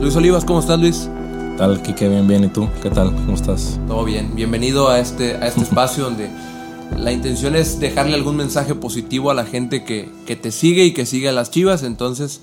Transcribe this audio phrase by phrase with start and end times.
[0.00, 1.08] Luis Olivas, ¿cómo estás Luis?
[1.08, 2.08] ¿Qué tal, Kike?
[2.08, 2.44] Bien, bien.
[2.44, 2.68] ¿Y tú?
[2.82, 3.14] ¿Qué tal?
[3.14, 3.80] ¿Cómo estás?
[3.88, 4.34] Todo bien.
[4.34, 6.30] Bienvenido a este, a este espacio donde
[6.96, 10.92] la intención es dejarle algún mensaje positivo a la gente que, que te sigue y
[10.92, 11.82] que sigue a las chivas.
[11.82, 12.42] Entonces,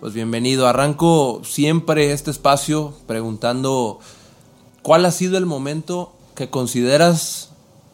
[0.00, 0.66] pues bienvenido.
[0.66, 4.00] Arranco siempre este espacio preguntando
[4.82, 7.50] cuál ha sido el momento que consideras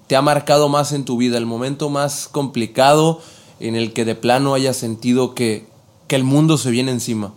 [0.07, 3.21] te ha marcado más en tu vida, el momento más complicado
[3.59, 5.67] en el que de plano hayas sentido que,
[6.07, 7.35] que el mundo se viene encima.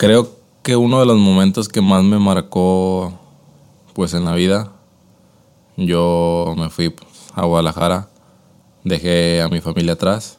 [0.00, 3.12] Creo que uno de los momentos que más me marcó
[3.92, 4.72] pues en la vida,
[5.76, 6.94] yo me fui
[7.34, 8.08] a Guadalajara,
[8.82, 10.38] dejé a mi familia atrás,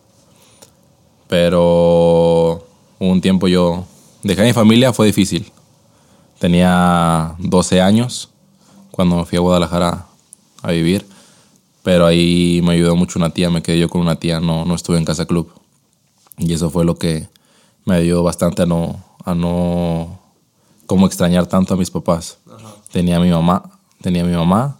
[1.28, 2.66] pero
[2.98, 3.86] un tiempo yo
[4.24, 5.52] dejé a mi familia, fue difícil.
[6.40, 8.32] Tenía 12 años
[8.90, 10.08] cuando me fui a Guadalajara
[10.64, 11.06] a vivir,
[11.84, 14.74] pero ahí me ayudó mucho una tía, me quedé yo con una tía, no, no
[14.74, 15.52] estuve en casa club.
[16.40, 17.30] Y eso fue lo que
[17.86, 20.20] me ayudó bastante a no, a no
[20.86, 22.40] como extrañar tanto a mis papás.
[22.92, 24.80] Tenía a mi mamá, tenía a mi mamá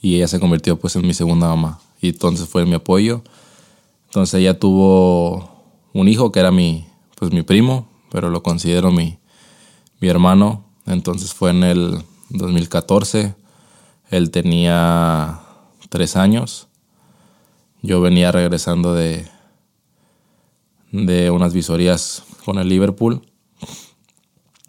[0.00, 1.80] y ella se convirtió pues en mi segunda mamá.
[2.00, 3.22] Y entonces fue mi apoyo.
[4.06, 5.50] Entonces ella tuvo
[5.92, 9.18] un hijo que era mi, pues mi primo, pero lo considero mi,
[10.00, 10.64] mi hermano.
[10.86, 13.34] Entonces fue en el 2014.
[14.10, 15.40] Él tenía
[15.88, 16.68] tres años.
[17.82, 19.26] Yo venía regresando de,
[20.92, 23.22] de unas visorías con el Liverpool.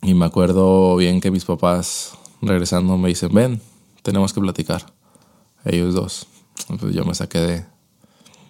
[0.02, 3.62] Y me acuerdo bien que mis papás regresando me dicen, ven,
[4.02, 4.86] tenemos que platicar.
[5.64, 6.28] Ellos dos.
[6.70, 7.66] Entonces yo me saqué de,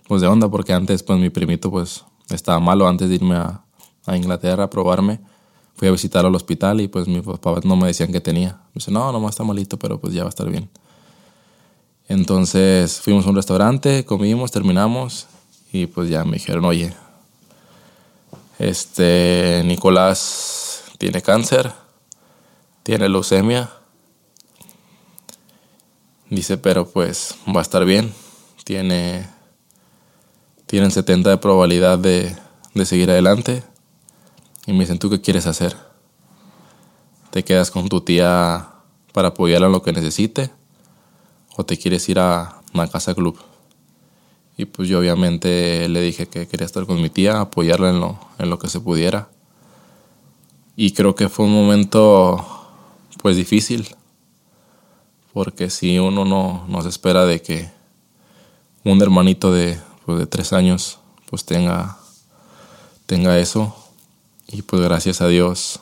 [0.08, 3.64] pues de onda porque antes pues mi primito pues estaba malo antes de irme a,
[4.06, 5.20] a Inglaterra a probarme.
[5.76, 8.62] Fui a visitarlo al hospital y pues mis papás no me decían que tenía.
[8.74, 10.70] Me no, nomás está malito, pero pues ya va a estar bien.
[12.08, 15.28] Entonces fuimos a un restaurante, comimos, terminamos
[15.72, 16.94] y pues ya me dijeron, oye,
[18.60, 20.61] este Nicolás
[21.02, 21.74] tiene cáncer,
[22.84, 23.72] tiene leucemia.
[26.30, 28.14] Dice, pero pues va a estar bien.
[28.66, 29.28] Tiene
[30.68, 32.36] tienen 70 de probabilidad de,
[32.76, 33.64] de seguir adelante.
[34.68, 35.76] Y me dicen, ¿tú qué quieres hacer?
[37.32, 38.70] ¿Te quedas con tu tía
[39.12, 40.52] para apoyarla en lo que necesite?
[41.58, 43.40] ¿O te quieres ir a una casa club?
[44.56, 48.20] Y pues yo obviamente le dije que quería estar con mi tía, apoyarla en lo,
[48.38, 49.30] en lo que se pudiera.
[50.82, 52.44] Y creo que fue un momento
[53.22, 53.88] pues difícil,
[55.32, 57.70] porque si uno no, no se espera de que
[58.84, 60.98] un hermanito de, pues, de tres años
[61.30, 62.00] pues tenga,
[63.06, 63.76] tenga eso.
[64.48, 65.82] Y pues gracias a Dios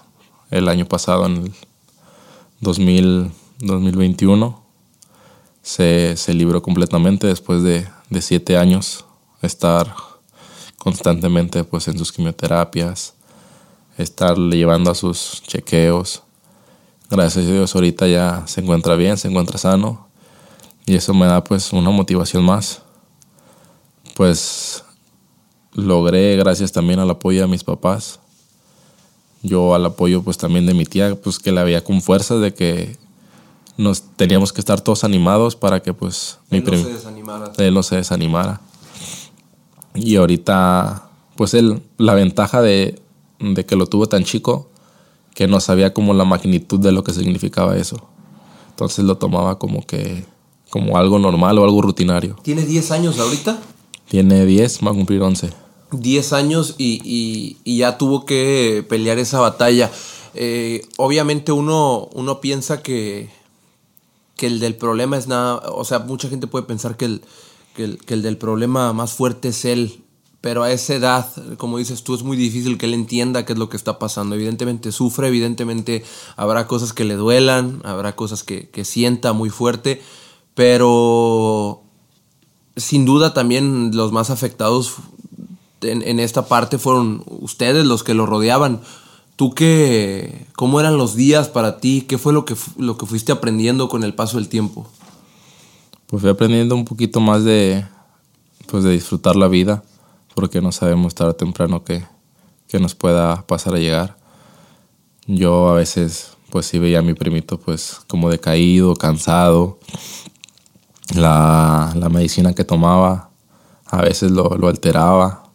[0.52, 1.54] el año pasado, en el
[2.60, 4.62] 2000, 2021,
[5.62, 9.06] se, se libró completamente después de, de siete años
[9.42, 9.96] estar
[10.78, 13.14] constantemente pues en sus quimioterapias,
[14.00, 16.24] estar llevando a sus chequeos.
[17.10, 20.08] Gracias a Dios ahorita ya se encuentra bien, se encuentra sano
[20.86, 22.82] y eso me da pues una motivación más.
[24.16, 24.84] Pues
[25.74, 28.20] logré gracias también al apoyo de mis papás.
[29.42, 32.54] Yo al apoyo pues también de mi tía, pues que la veía con fuerza de
[32.54, 32.98] que
[33.78, 37.52] nos teníamos que estar todos animados para que pues él no se desanimara.
[37.58, 38.62] Él no se desanimara.
[39.96, 43.02] Y ahorita, pues él, la ventaja de,
[43.40, 44.70] de, que lo tuvo tan chico,
[45.34, 48.08] que no sabía como la magnitud de lo que significaba eso.
[48.70, 50.26] Entonces lo tomaba como que,
[50.70, 52.36] como algo normal o algo rutinario.
[52.44, 53.60] ¿Tiene 10 años ahorita?
[54.08, 55.50] Tiene 10, va a cumplir 11.
[55.92, 59.92] 10 años y, y, y ya tuvo que pelear esa batalla.
[60.36, 63.30] Eh, obviamente uno, uno piensa que,
[64.36, 67.22] que el del problema es nada, o sea, mucha gente puede pensar que el,
[67.76, 70.04] que el, que el del problema más fuerte es él,
[70.42, 73.60] pero a esa edad, como dices tú, es muy difícil que él entienda qué es
[73.60, 74.36] lo que está pasando.
[74.36, 76.04] Evidentemente sufre, evidentemente
[76.38, 80.02] habrá cosas que le duelan, habrá cosas que, que sienta muy fuerte,
[80.56, 81.82] pero
[82.78, 84.96] sin duda también los más afectados
[85.82, 88.82] en, esta parte fueron ustedes los que lo rodeaban.
[89.36, 92.02] ¿Tú qué, cómo eran los días para ti?
[92.08, 94.88] ¿Qué fue lo que, lo que fuiste aprendiendo con el paso del tiempo?
[96.08, 97.86] Pues fui aprendiendo un poquito más de,
[98.70, 99.84] pues de disfrutar la vida,
[100.40, 102.06] porque no sabemos tarde o temprano qué,
[102.80, 104.18] nos pueda pasar a llegar.
[105.28, 109.80] Yo a veces, pues sí veía a mi primito, pues como decaído, cansado.
[111.16, 113.32] La, la medicina que tomaba
[113.86, 115.52] a veces lo, lo alteraba.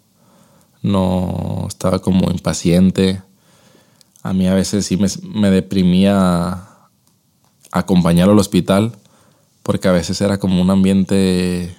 [0.82, 3.22] No estaba como impaciente
[4.24, 6.66] a mí a veces sí me, me deprimía
[7.70, 8.96] acompañarlo al hospital
[9.62, 11.76] porque a veces era como un ambiente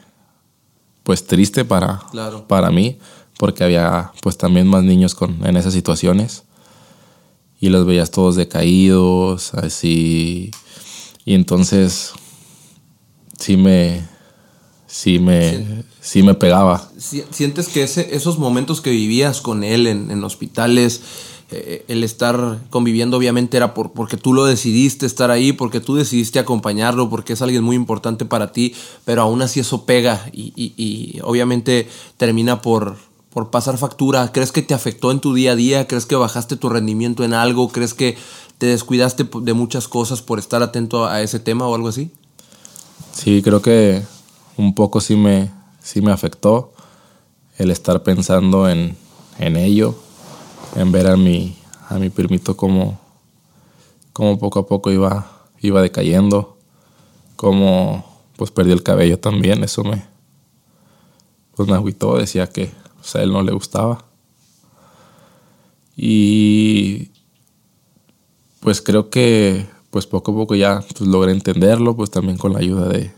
[1.06, 2.48] pues triste para, claro.
[2.48, 2.98] para mí
[3.38, 6.44] porque había pues también más niños con, en esas situaciones
[7.62, 10.52] y los veías todos decaídos, así.
[11.26, 12.12] Y entonces
[13.40, 14.02] sí me,
[14.88, 16.90] sí me, sí, me pegaba.
[16.98, 21.02] ¿Sientes que ese, esos momentos que vivías con él en, en hospitales,
[21.52, 25.96] eh, el estar conviviendo obviamente era por, porque tú lo decidiste estar ahí, porque tú
[25.96, 30.54] decidiste acompañarlo, porque es alguien muy importante para ti, pero aún así eso pega y,
[30.56, 31.88] y, obviamente
[32.18, 32.98] termina por,
[33.30, 34.32] por pasar factura.
[34.32, 35.88] ¿Crees que te afectó en tu día a día?
[35.88, 37.70] ¿Crees que bajaste tu rendimiento en algo?
[37.70, 38.18] ¿Crees que
[38.58, 42.10] te descuidaste de muchas cosas por estar atento a ese tema o algo así?
[43.14, 44.02] Sí, creo que
[44.58, 46.74] un poco sí me, sí me afectó
[47.60, 48.98] el estar pensando en,
[49.38, 49.96] en ello
[50.76, 51.58] en ver a mi,
[51.90, 53.00] a mi primito como,
[54.14, 56.58] como poco a poco iba, iba decayendo,
[57.36, 58.06] como
[58.36, 60.06] pues perdió el cabello también, eso me,
[61.56, 64.06] pues me agüitó, decía que pues, a él no le gustaba.
[65.96, 67.12] Y
[68.60, 72.60] pues creo que pues poco a poco ya pues, logré entenderlo, pues también con la
[72.60, 73.14] ayuda de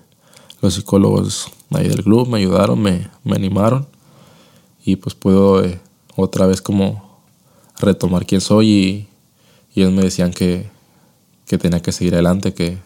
[0.61, 3.87] los psicólogos ahí del club, me ayudaron, me, me animaron
[4.85, 5.81] y pues puedo eh,
[6.15, 7.06] otra vez como
[7.79, 9.07] retomar quién soy y,
[9.75, 10.69] ellos me decían que,
[11.45, 12.79] tenía que seguir adelante, que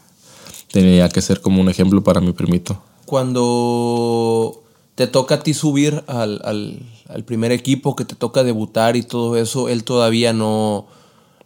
[0.74, 2.82] tenía que ser como un ejemplo para mi primito.
[3.06, 4.62] Cuando
[4.96, 6.84] te toca a ti subir al,
[7.26, 10.86] primer equipo, que te toca debutar y todo eso, él todavía no,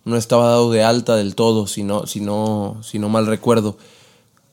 [0.03, 3.77] no estaba dado de alta del todo, si no, si no, si no mal recuerdo.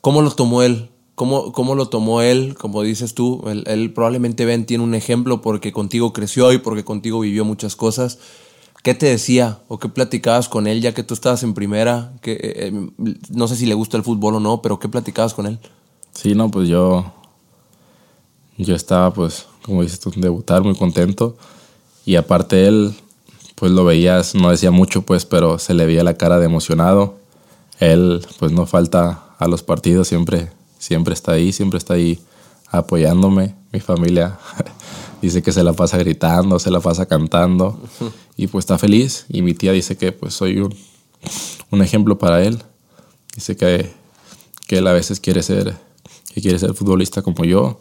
[0.02, 0.90] ¿Cómo lo tomó él?
[1.14, 2.54] ¿Cómo, ¿Cómo, lo tomó él?
[2.58, 6.84] Como dices tú, él, él probablemente ven, tiene un ejemplo porque contigo creció y porque
[6.84, 8.18] contigo vivió muchas cosas.
[8.82, 12.12] ¿Qué te decía o qué platicabas con él ya que tú estabas en primera?
[12.20, 12.90] Que, eh, em,
[13.30, 15.60] no sé si le gusta el fútbol o no, pero ¿qué platicabas con él?
[16.12, 17.12] Sí, no, pues yo,
[18.58, 21.36] yo estaba, pues, como dices tú, debutar muy contento.
[22.04, 22.92] Y aparte él,
[23.54, 27.18] pues lo veías, no decía mucho, pues, pero se le veía la cara de emocionado.
[27.78, 30.50] Él, pues, no falta a los partidos, siempre,
[30.80, 32.18] siempre está ahí, siempre está ahí
[32.68, 33.54] apoyándome.
[33.72, 34.38] Mi familia
[35.22, 37.78] dice que se la pasa gritando, se la pasa cantando
[38.36, 39.26] y pues está feliz.
[39.28, 40.74] Y mi tía dice que pues soy un,
[41.70, 42.62] un ejemplo para él.
[43.34, 43.90] Dice que,
[44.66, 45.74] que él a veces quiere ser,
[46.34, 47.80] que quiere ser futbolista como yo.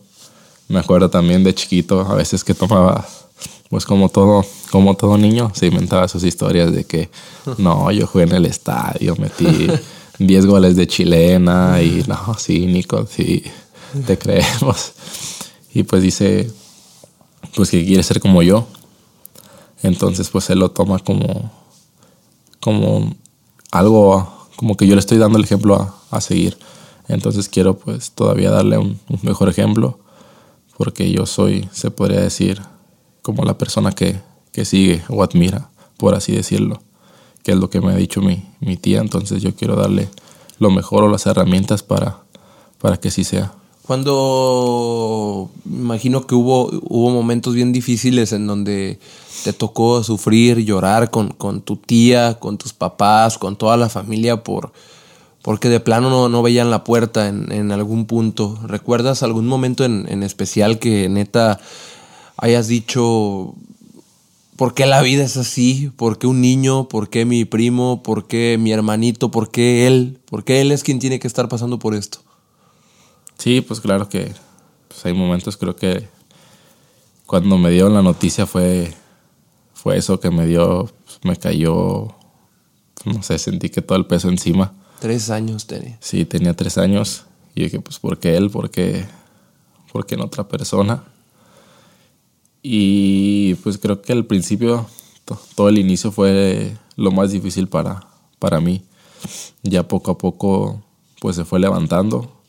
[0.68, 3.06] Me acuerdo también de chiquito, a veces que tomaba,
[3.69, 7.09] pues como todo, como todo niño, se inventaba sus historias de que
[7.57, 9.68] no, yo jugué en el estadio, metí
[10.19, 13.44] 10 goles de chilena y no, sí, Nico, sí,
[14.06, 14.94] te creemos.
[15.74, 16.50] Y pues dice,
[17.56, 18.68] pues que quiere ser como yo.
[19.83, 21.51] Entonces pues él lo toma como,
[22.60, 23.16] como
[23.72, 26.57] algo, como que yo le estoy dando el ejemplo a, seguir.
[27.07, 30.00] Entonces quiero pues todavía darle un, mejor ejemplo
[30.78, 32.62] porque yo soy, se podría decir,
[33.22, 34.19] como la persona que,
[34.51, 36.81] que, sigue o admira, por así decirlo,
[37.44, 39.00] que es lo que me ha dicho mi, mi tía.
[39.00, 40.10] Entonces yo quiero darle
[40.57, 42.24] lo mejor o las herramientas para,
[42.80, 43.54] para que sí sea.
[43.92, 49.00] Cuando imagino que hubo, hubo momentos bien difíciles en donde
[49.44, 54.46] te tocó sufrir, llorar con, con tu tía, con tus papás, con toda la familia
[54.46, 54.72] por
[55.42, 58.58] porque de plano no, no veían la puerta en, algún punto.
[58.64, 61.60] ¿Recuerdas algún momento en, en especial que neta
[62.38, 63.56] hayas dicho
[64.56, 65.92] ¿Por qué la vida es así?
[65.98, 66.88] ¿Por qué un niño?
[66.88, 68.04] ¿Por qué mi primo?
[68.04, 69.31] ¿Por qué mi hermanito?
[69.31, 70.18] ¿Por qué él?
[70.30, 72.19] ¿Por qué él es quien tiene que estar pasando por esto?
[73.42, 74.36] Sí, pues claro que
[74.88, 76.07] pues hay momentos, creo que
[77.26, 78.94] cuando me dio la noticia fue,
[79.74, 82.10] fue eso que me dio, pues, me cayó,
[83.04, 84.76] no sé, sentí que todo el peso encima.
[85.00, 85.98] Tres años tenía.
[86.02, 87.26] Sí, tenía tres años.
[87.56, 88.52] Y dije, pues, ¿por qué él?
[88.52, 89.07] ¿Por qué,
[89.92, 91.04] ¿por qué en otra persona?
[92.62, 94.86] Y pues creo que al principio,
[95.56, 98.07] todo el inicio fue lo más difícil para,
[98.38, 98.83] para mí.
[99.64, 100.83] Ya poco a poco,
[101.19, 102.41] pues se fue levantando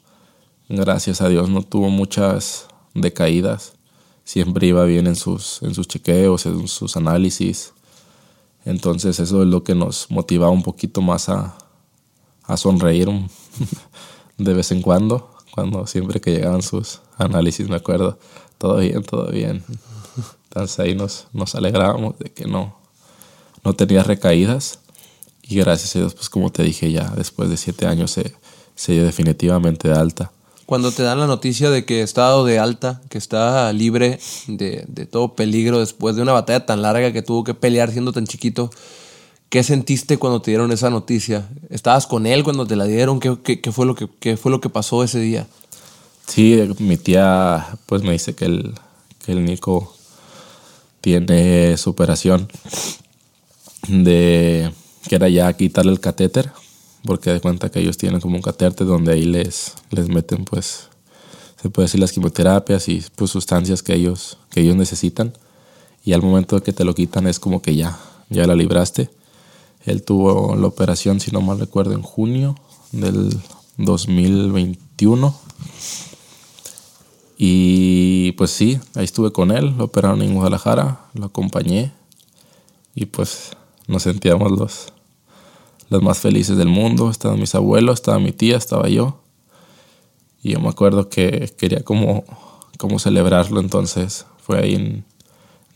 [0.81, 3.75] gracias a Dios no tuvo muchas decaídas.
[4.25, 7.73] Siempre iba bien en sus, en sus chequeos, en sus análisis.
[8.64, 11.57] Entonces eso es lo que nos motivaba un poquito más a,
[12.45, 13.09] a sonreír
[14.38, 15.31] de vez en cuando.
[15.50, 18.19] Cuando siempre que llegaban sus análisis me acuerdo,
[18.57, 19.62] todo bien, todo bien.
[20.45, 22.79] Entonces ahí nos, nos alegrábamos de que no,
[23.64, 24.79] no tenía recaídas.
[25.43, 28.35] Y gracias a Dios, pues como te dije ya, después de siete años se,
[28.75, 30.33] se dio definitivamente de alta
[30.66, 34.85] cuando te dan la noticia de que está dado de alta, que está libre de,
[35.11, 38.71] todo peligro después de una batalla tan larga que tuvo que pelear siendo tan chiquito,
[39.49, 41.49] ¿qué sentiste cuando te dieron esa noticia?
[41.71, 43.21] ¿Estabas con él cuando te la dieron?
[43.21, 43.37] ¿Qué,
[43.73, 45.47] fue, lo que, fue lo que pasó ese día?
[46.26, 48.75] Sí, mi tía pues me dice que el,
[49.25, 49.95] que el Nico
[51.00, 52.49] tiene su operación
[53.88, 54.73] de
[55.09, 56.52] que era ya quitarle el catéter,
[57.05, 60.89] porque de cuenta que ellos tienen como un catéter donde ahí les, les meten pues
[61.61, 65.33] se puede decir las quimioterapias y pues sustancias que ellos que ellos necesitan
[66.05, 67.99] y al momento de que te lo quitan es como que ya
[68.33, 69.11] ya la libraste.
[69.85, 72.57] Él tuvo la operación, si no mal recuerdo, en junio
[72.93, 73.39] del
[73.77, 75.35] 2021.
[77.37, 81.93] Y pues sí, ahí estuve con él, lo operaron en Guadalajara, lo acompañé
[82.95, 83.51] y pues
[83.89, 84.93] nos sentíamos los,
[85.93, 87.11] los más felices del mundo.
[87.11, 89.21] Estaban mis abuelos, estaba mi tía, estaba yo.
[90.43, 92.25] Y yo me acuerdo que quería como,
[92.79, 95.05] como celebrarlo, entonces fue ahí en,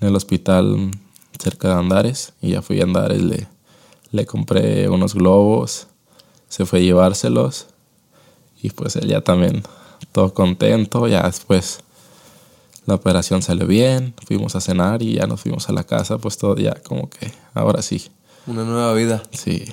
[0.01, 0.91] en el hospital
[1.39, 3.47] cerca de Andares y ya fui a Andares, le,
[4.11, 5.87] le compré unos globos,
[6.49, 7.67] se fue a llevárselos
[8.61, 9.63] y pues él ya también
[10.13, 11.81] todo contento, ya después
[12.87, 16.39] la operación salió bien, fuimos a cenar y ya nos fuimos a la casa, pues
[16.39, 18.11] todo ya como que ahora sí.
[18.47, 19.23] Una nueva vida.
[19.31, 19.65] Sí.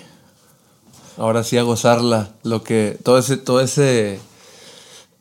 [1.18, 4.20] Ahora sí a gozarla, lo que todo ese todo ese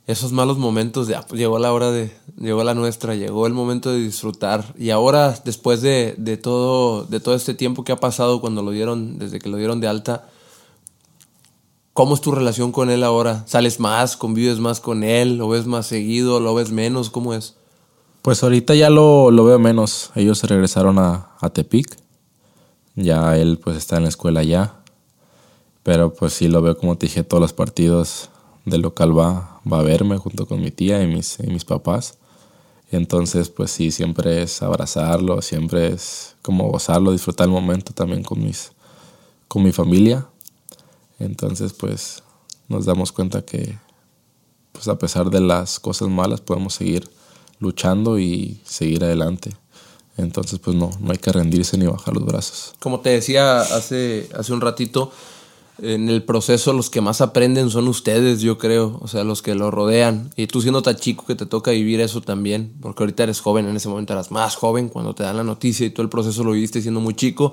[0.06, 3.90] esos malos momentos, ya pues llegó la hora de, llegó la nuestra, llegó el momento
[3.90, 4.74] de disfrutar.
[4.76, 8.72] Y ahora, después de, de, todo, de todo este tiempo que ha pasado cuando lo
[8.72, 10.28] dieron, desde que lo dieron de alta,
[11.92, 13.44] ¿cómo es tu relación con él ahora?
[13.46, 15.38] ¿Sales más, convives más con él?
[15.38, 16.40] ¿Lo ves más seguido?
[16.40, 17.08] ¿Lo ves menos?
[17.08, 17.54] ¿Cómo es?
[18.22, 20.10] Pues ahorita ya lo, lo veo menos.
[20.16, 21.96] Ellos regresaron a, a Tepic.
[22.96, 24.81] Ya él pues está en la escuela ya.
[25.82, 28.30] Pero pues sí lo veo como te dije todos los partidos
[28.64, 32.18] del local va, va a verme junto con mi tía y mis, y mis papás.
[32.90, 38.42] Entonces, pues sí, siempre es abrazarlo, siempre es como gozarlo, disfrutar el momento también con,
[38.42, 38.72] mis,
[39.48, 40.26] con mi familia.
[41.18, 42.22] Entonces, pues
[42.68, 43.78] nos damos cuenta que,
[44.72, 47.08] pues a pesar de las cosas malas, podemos seguir
[47.60, 49.52] luchando y seguir adelante.
[50.18, 52.74] Entonces, pues no, no hay que rendirse ni bajar los brazos.
[52.78, 55.10] Como te decía hace, hace un ratito,
[55.82, 59.56] en el proceso los que más aprenden son ustedes, yo creo, o sea, los que
[59.56, 60.30] lo rodean.
[60.36, 63.66] Y tú siendo tan chico que te toca vivir eso también, porque ahorita eres joven,
[63.66, 66.44] en ese momento eras más joven cuando te dan la noticia y todo el proceso
[66.44, 67.52] lo viviste siendo muy chico.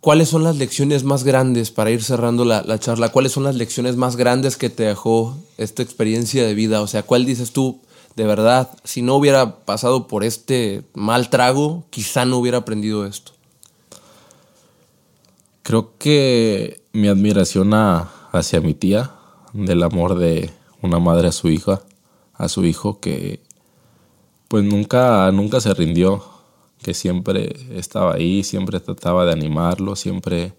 [0.00, 3.54] ¿Cuáles son las lecciones más grandes, para ir cerrando la, la charla, cuáles son las
[3.54, 6.82] lecciones más grandes que te dejó esta experiencia de vida?
[6.82, 7.80] O sea, ¿cuál dices tú,
[8.16, 13.35] de verdad, si no hubiera pasado por este mal trago, quizá no hubiera aprendido esto?
[15.66, 19.10] Creo que mi admiración a, hacia mi tía,
[19.52, 21.82] del amor de una madre a su hija,
[22.34, 23.40] a su hijo, que
[24.46, 26.22] pues nunca, nunca se rindió,
[26.82, 30.54] que siempre estaba ahí, siempre trataba de animarlo, siempre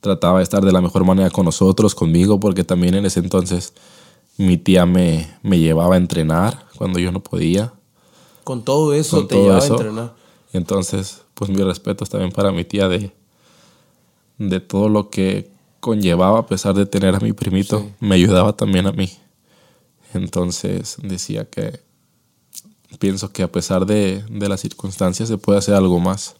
[0.00, 3.74] trataba de estar de la mejor manera con nosotros, conmigo, porque también en ese entonces
[4.36, 7.74] mi tía me, me llevaba a entrenar cuando yo no podía.
[8.44, 10.14] Con todo eso Con te llevaba a entrenar.
[10.52, 13.12] Entonces, pues mis respetos también para mi tía de,
[14.38, 15.50] de todo lo que
[15.80, 19.10] conllevaba a pesar de tener a mi primito, me ayudaba también a mí.
[20.14, 21.80] Entonces decía que
[22.98, 26.36] pienso que a pesar de, de, las circunstancias se puede hacer algo más.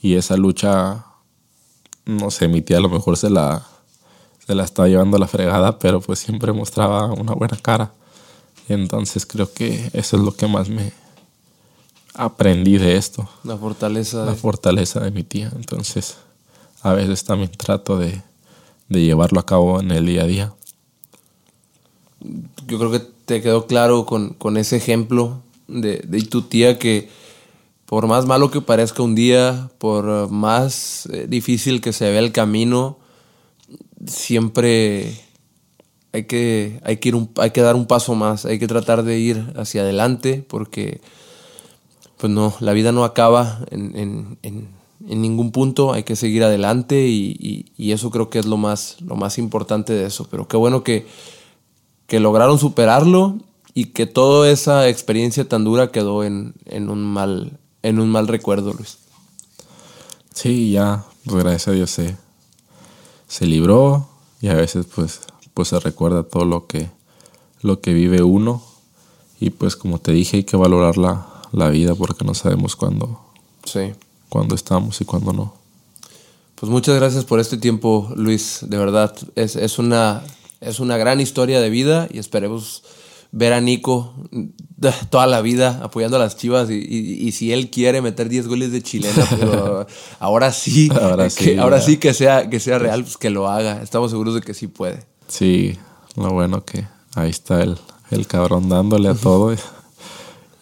[0.00, 1.04] Y esa lucha,
[2.04, 3.66] no sé, mi tía a lo mejor se la,
[4.46, 7.92] se la estaba llevando a la fregada, pero pues siempre mostraba una buena cara.
[8.68, 10.92] Y entonces creo que eso es lo que más me
[12.14, 13.28] aprendí de esto.
[13.44, 14.24] La fortaleza.
[14.24, 15.50] La fortaleza de mi tía.
[15.54, 16.16] Entonces
[16.82, 18.22] a veces también trato de,
[18.88, 20.54] llevarlo a cabo en el día a día.
[22.66, 27.08] Yo creo que te quedó claro con, ese ejemplo de, de, tu tía que
[27.86, 32.32] por más malo que parezca un día, por más eh, difícil que se vea el
[32.32, 32.98] camino,
[34.06, 35.18] siempre
[36.12, 39.52] hay que, hay que, hay que dar un paso más, hay que tratar de ir
[39.56, 41.00] hacia adelante porque
[42.18, 47.66] pues no, la vida no acaba en en ningún punto, hay que seguir adelante y,
[47.78, 50.26] eso creo que es lo más, lo más importante de eso.
[50.30, 51.06] Pero qué bueno que,
[52.06, 53.38] que lograron superarlo
[53.74, 58.72] y que toda esa experiencia tan dura quedó en, un, mal, en un mal recuerdo,
[58.72, 58.98] Luis.
[60.34, 62.16] Sí, ya, pues gracias a Dios se,
[63.28, 64.08] se libró
[64.40, 65.20] y a veces pues,
[65.52, 66.88] pues se recuerda todo lo que,
[67.60, 68.62] lo que vive uno
[69.38, 73.20] y pues como te dije hay que valorar la, la vida porque no sabemos cuándo.
[73.64, 73.92] Sí
[74.32, 75.54] cuando estamos y cuando no.
[76.54, 78.60] Pues muchas gracias por este tiempo, Luis.
[78.62, 80.22] De verdad, es, es, una,
[80.62, 82.82] es una gran historia de vida y esperemos
[83.30, 84.14] ver a Nico
[85.10, 88.72] toda la vida apoyando a las chivas y, y, si él quiere meter 10 goles
[88.72, 89.86] de chilena, pero
[90.18, 93.50] ahora sí, ahora, sí, que, ahora sí que sea, que sea real, pues que lo
[93.50, 93.82] haga.
[93.82, 95.04] Estamos seguros de que sí puede.
[95.28, 95.76] Sí,
[96.16, 96.86] lo bueno que
[97.16, 97.76] ahí está el,
[98.10, 99.54] el cabrón dándole a todo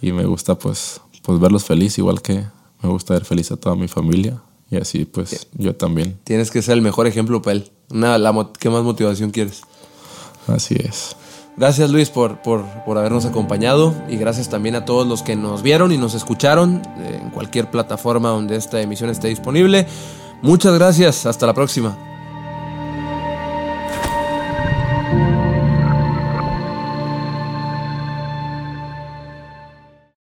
[0.03, 2.47] y me gusta pues pues verlos feliz, igual que
[2.83, 4.41] me gusta ver feliz a toda mi familia.
[4.71, 6.19] Y así pues yo también.
[6.25, 7.71] Tienes que ser el mejor ejemplo para él.
[7.91, 9.63] Una, la, ¿Qué más motivación quieres?
[10.47, 11.17] Así es.
[11.57, 15.63] Gracias Luis por, por, por, habernos acompañado y gracias también a todos los que nos
[15.63, 19.87] vieron y nos escucharon eh, en cualquier plataforma donde esta emisión esté disponible.
[20.43, 22.10] Muchas gracias, hasta la próxima.